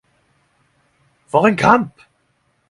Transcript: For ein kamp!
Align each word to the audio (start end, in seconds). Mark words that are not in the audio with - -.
For 1.27 1.45
ein 1.45 1.55
kamp! 1.57 1.93